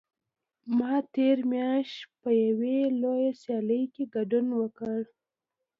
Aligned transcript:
ما 0.77 0.93
تېره 1.13 1.43
میاشت 1.51 1.99
په 2.21 2.29
یوې 2.45 2.77
لویه 3.01 3.31
سیالۍ 3.41 3.83
کې 3.93 4.03
ګډون 4.15 4.47
وکړ. 4.59 4.99